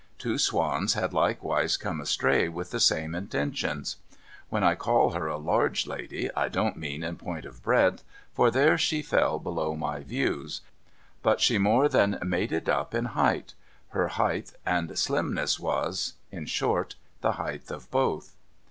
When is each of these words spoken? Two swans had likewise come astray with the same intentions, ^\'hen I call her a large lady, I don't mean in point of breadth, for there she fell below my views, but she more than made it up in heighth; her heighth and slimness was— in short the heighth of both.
Two 0.17 0.39
swans 0.39 0.95
had 0.95 1.13
likewise 1.13 1.77
come 1.77 2.01
astray 2.01 2.49
with 2.49 2.71
the 2.71 2.79
same 2.79 3.13
intentions, 3.13 3.97
^\'hen 4.51 4.63
I 4.63 4.73
call 4.73 5.11
her 5.11 5.27
a 5.27 5.37
large 5.37 5.85
lady, 5.85 6.27
I 6.33 6.49
don't 6.49 6.75
mean 6.75 7.03
in 7.03 7.17
point 7.17 7.45
of 7.45 7.61
breadth, 7.61 8.03
for 8.33 8.49
there 8.49 8.79
she 8.79 9.03
fell 9.03 9.37
below 9.37 9.75
my 9.75 9.99
views, 9.99 10.61
but 11.21 11.39
she 11.39 11.59
more 11.59 11.87
than 11.87 12.17
made 12.23 12.51
it 12.51 12.67
up 12.67 12.95
in 12.95 13.09
heighth; 13.13 13.53
her 13.89 14.07
heighth 14.07 14.55
and 14.65 14.89
slimness 14.97 15.59
was— 15.59 16.13
in 16.31 16.47
short 16.47 16.95
the 17.21 17.33
heighth 17.33 17.69
of 17.69 17.91
both. 17.91 18.33